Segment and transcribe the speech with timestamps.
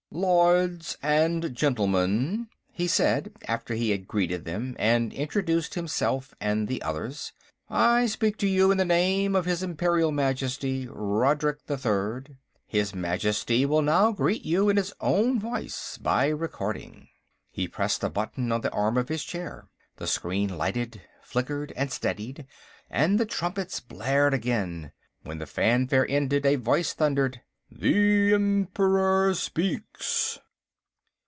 [0.13, 6.81] "Lords and Gentlemen," he said, after he had greeted them and introduced himself and the
[6.81, 7.31] others,
[7.69, 12.35] "I speak to you in the name of his Imperial Majesty, Rodrik III.
[12.67, 17.07] His Majesty will now greet you in his own voice, by recording."
[17.49, 19.69] He pressed a button on the arm of his chair.
[19.95, 22.45] The screen lighted, flickered, and steadied,
[22.89, 24.91] and the trumpets blared again.
[25.23, 27.39] When the fanfare ended, a voice thundered:
[27.73, 30.37] "_The Emperor speaks!